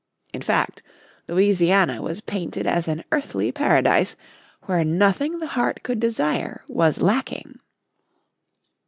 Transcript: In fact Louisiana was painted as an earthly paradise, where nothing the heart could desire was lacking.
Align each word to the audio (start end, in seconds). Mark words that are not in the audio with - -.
In 0.33 0.41
fact 0.41 0.81
Louisiana 1.27 2.01
was 2.01 2.21
painted 2.21 2.65
as 2.65 2.87
an 2.87 3.03
earthly 3.11 3.51
paradise, 3.51 4.15
where 4.63 4.83
nothing 4.83 5.37
the 5.37 5.45
heart 5.53 5.83
could 5.83 5.99
desire 5.99 6.65
was 6.67 7.01
lacking. 7.01 7.59